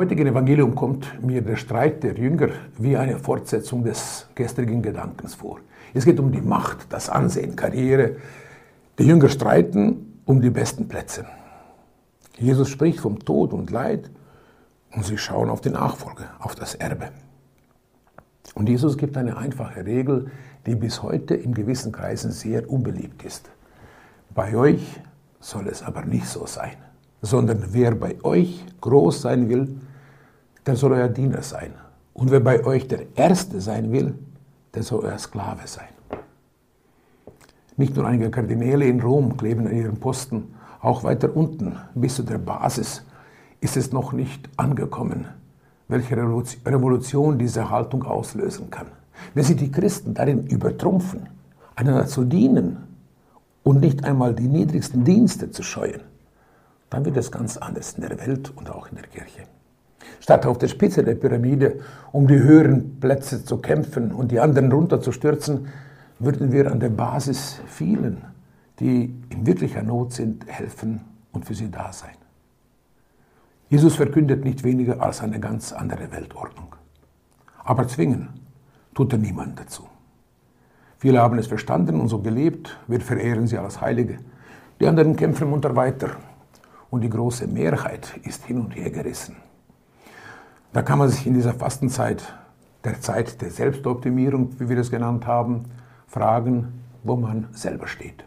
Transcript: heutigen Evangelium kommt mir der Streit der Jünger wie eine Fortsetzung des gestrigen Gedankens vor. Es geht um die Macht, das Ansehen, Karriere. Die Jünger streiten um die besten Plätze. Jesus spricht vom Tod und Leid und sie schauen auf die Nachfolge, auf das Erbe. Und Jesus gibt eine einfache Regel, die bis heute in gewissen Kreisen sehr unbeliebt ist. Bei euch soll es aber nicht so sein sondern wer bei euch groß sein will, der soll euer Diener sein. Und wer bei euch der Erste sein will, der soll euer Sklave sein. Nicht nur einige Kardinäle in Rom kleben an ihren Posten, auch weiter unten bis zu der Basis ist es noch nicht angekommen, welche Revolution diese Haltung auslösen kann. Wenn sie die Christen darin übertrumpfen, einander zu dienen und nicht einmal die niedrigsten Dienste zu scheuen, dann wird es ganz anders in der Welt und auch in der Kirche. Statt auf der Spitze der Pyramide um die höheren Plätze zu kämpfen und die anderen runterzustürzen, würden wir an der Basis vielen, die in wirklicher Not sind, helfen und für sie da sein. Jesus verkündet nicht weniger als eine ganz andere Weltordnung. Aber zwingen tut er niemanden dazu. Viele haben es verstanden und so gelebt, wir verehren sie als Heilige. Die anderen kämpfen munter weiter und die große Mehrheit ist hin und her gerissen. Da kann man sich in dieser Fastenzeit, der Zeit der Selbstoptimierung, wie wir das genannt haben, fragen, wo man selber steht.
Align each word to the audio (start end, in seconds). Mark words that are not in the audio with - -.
heutigen 0.00 0.26
Evangelium 0.26 0.74
kommt 0.74 1.22
mir 1.22 1.42
der 1.42 1.56
Streit 1.56 2.02
der 2.02 2.14
Jünger 2.14 2.48
wie 2.78 2.96
eine 2.96 3.18
Fortsetzung 3.18 3.84
des 3.84 4.26
gestrigen 4.34 4.80
Gedankens 4.80 5.34
vor. 5.34 5.58
Es 5.92 6.06
geht 6.06 6.18
um 6.18 6.32
die 6.32 6.40
Macht, 6.40 6.90
das 6.90 7.10
Ansehen, 7.10 7.54
Karriere. 7.54 8.16
Die 8.98 9.02
Jünger 9.02 9.28
streiten 9.28 10.22
um 10.24 10.40
die 10.40 10.48
besten 10.48 10.88
Plätze. 10.88 11.26
Jesus 12.38 12.70
spricht 12.70 13.00
vom 13.00 13.18
Tod 13.18 13.52
und 13.52 13.70
Leid 13.70 14.10
und 14.96 15.04
sie 15.04 15.18
schauen 15.18 15.50
auf 15.50 15.60
die 15.60 15.68
Nachfolge, 15.68 16.24
auf 16.38 16.54
das 16.54 16.74
Erbe. 16.76 17.10
Und 18.54 18.70
Jesus 18.70 18.96
gibt 18.96 19.18
eine 19.18 19.36
einfache 19.36 19.84
Regel, 19.84 20.30
die 20.64 20.76
bis 20.76 21.02
heute 21.02 21.34
in 21.34 21.52
gewissen 21.52 21.92
Kreisen 21.92 22.30
sehr 22.30 22.70
unbeliebt 22.70 23.22
ist. 23.22 23.50
Bei 24.34 24.56
euch 24.56 24.98
soll 25.40 25.68
es 25.68 25.82
aber 25.82 26.06
nicht 26.06 26.26
so 26.26 26.46
sein 26.46 26.78
sondern 27.22 27.64
wer 27.70 27.94
bei 27.94 28.16
euch 28.22 28.64
groß 28.80 29.22
sein 29.22 29.48
will, 29.48 29.68
der 30.66 30.76
soll 30.76 30.92
euer 30.92 31.08
Diener 31.08 31.42
sein. 31.42 31.72
Und 32.12 32.30
wer 32.30 32.40
bei 32.40 32.64
euch 32.64 32.88
der 32.88 33.16
Erste 33.16 33.60
sein 33.60 33.92
will, 33.92 34.14
der 34.74 34.82
soll 34.82 35.04
euer 35.04 35.18
Sklave 35.18 35.66
sein. 35.66 35.88
Nicht 37.76 37.96
nur 37.96 38.06
einige 38.06 38.30
Kardinäle 38.30 38.84
in 38.84 39.00
Rom 39.00 39.36
kleben 39.36 39.66
an 39.66 39.74
ihren 39.74 39.98
Posten, 39.98 40.54
auch 40.80 41.02
weiter 41.04 41.34
unten 41.34 41.76
bis 41.94 42.16
zu 42.16 42.22
der 42.22 42.38
Basis 42.38 43.04
ist 43.60 43.76
es 43.76 43.92
noch 43.92 44.12
nicht 44.12 44.48
angekommen, 44.56 45.26
welche 45.88 46.16
Revolution 46.16 47.38
diese 47.38 47.70
Haltung 47.70 48.04
auslösen 48.04 48.70
kann. 48.70 48.86
Wenn 49.34 49.44
sie 49.44 49.56
die 49.56 49.70
Christen 49.70 50.14
darin 50.14 50.46
übertrumpfen, 50.46 51.28
einander 51.74 52.06
zu 52.06 52.24
dienen 52.24 52.78
und 53.62 53.80
nicht 53.80 54.04
einmal 54.04 54.34
die 54.34 54.48
niedrigsten 54.48 55.04
Dienste 55.04 55.50
zu 55.50 55.62
scheuen, 55.62 56.00
dann 56.88 57.04
wird 57.04 57.16
es 57.16 57.30
ganz 57.30 57.56
anders 57.56 57.94
in 57.94 58.02
der 58.02 58.18
Welt 58.18 58.52
und 58.56 58.70
auch 58.70 58.88
in 58.88 58.96
der 58.96 59.06
Kirche. 59.06 59.42
Statt 60.30 60.46
auf 60.46 60.58
der 60.58 60.68
Spitze 60.68 61.02
der 61.02 61.16
Pyramide 61.16 61.80
um 62.12 62.28
die 62.28 62.38
höheren 62.38 63.00
Plätze 63.00 63.44
zu 63.44 63.56
kämpfen 63.56 64.12
und 64.12 64.30
die 64.30 64.38
anderen 64.38 64.70
runterzustürzen, 64.70 65.66
würden 66.20 66.52
wir 66.52 66.70
an 66.70 66.78
der 66.78 66.90
Basis 66.90 67.60
vielen, 67.66 68.18
die 68.78 69.12
in 69.30 69.44
wirklicher 69.44 69.82
Not 69.82 70.12
sind, 70.12 70.46
helfen 70.46 71.00
und 71.32 71.46
für 71.46 71.54
sie 71.54 71.68
da 71.68 71.92
sein. 71.92 72.14
Jesus 73.70 73.96
verkündet 73.96 74.44
nicht 74.44 74.62
weniger 74.62 75.02
als 75.02 75.20
eine 75.20 75.40
ganz 75.40 75.72
andere 75.72 76.12
Weltordnung. 76.12 76.76
Aber 77.64 77.88
zwingen 77.88 78.28
tut 78.94 79.12
er 79.12 79.18
niemanden 79.18 79.56
dazu. 79.56 79.88
Viele 80.98 81.20
haben 81.20 81.38
es 81.40 81.48
verstanden 81.48 82.00
und 82.00 82.06
so 82.06 82.20
gelebt, 82.20 82.78
wir 82.86 83.00
verehren 83.00 83.48
sie 83.48 83.58
als 83.58 83.80
Heilige. 83.80 84.18
Die 84.78 84.86
anderen 84.86 85.16
kämpfen 85.16 85.50
munter 85.50 85.74
weiter 85.74 86.10
und 86.88 87.00
die 87.00 87.10
große 87.10 87.48
Mehrheit 87.48 88.12
ist 88.22 88.44
hin 88.44 88.60
und 88.60 88.76
her 88.76 88.90
gerissen. 88.90 89.34
Da 90.72 90.82
kann 90.82 91.00
man 91.00 91.08
sich 91.08 91.26
in 91.26 91.34
dieser 91.34 91.54
Fastenzeit, 91.54 92.22
der 92.84 93.00
Zeit 93.00 93.42
der 93.42 93.50
Selbstoptimierung, 93.50 94.60
wie 94.60 94.68
wir 94.68 94.76
das 94.76 94.90
genannt 94.90 95.26
haben, 95.26 95.64
fragen, 96.06 96.84
wo 97.02 97.16
man 97.16 97.48
selber 97.52 97.88
steht. 97.88 98.24